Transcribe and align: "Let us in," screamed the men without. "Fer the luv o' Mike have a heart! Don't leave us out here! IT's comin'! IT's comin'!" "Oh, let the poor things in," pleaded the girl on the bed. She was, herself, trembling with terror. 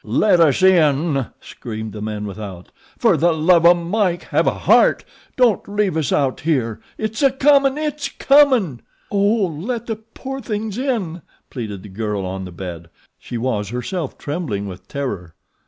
"Let 0.03 0.39
us 0.39 0.63
in," 0.63 1.27
screamed 1.39 1.93
the 1.93 2.01
men 2.01 2.25
without. 2.25 2.71
"Fer 2.97 3.15
the 3.17 3.31
luv 3.33 3.67
o' 3.67 3.75
Mike 3.75 4.23
have 4.29 4.47
a 4.47 4.55
heart! 4.65 5.05
Don't 5.35 5.67
leave 5.67 5.95
us 5.95 6.11
out 6.11 6.39
here! 6.39 6.81
IT's 6.97 7.23
comin'! 7.39 7.77
IT's 7.77 8.09
comin'!" 8.09 8.81
"Oh, 9.11 9.45
let 9.45 9.85
the 9.85 9.97
poor 9.97 10.41
things 10.41 10.79
in," 10.79 11.21
pleaded 11.51 11.83
the 11.83 11.89
girl 11.89 12.25
on 12.25 12.45
the 12.45 12.51
bed. 12.51 12.89
She 13.19 13.37
was, 13.37 13.69
herself, 13.69 14.17
trembling 14.17 14.67
with 14.67 14.87
terror. 14.87 15.35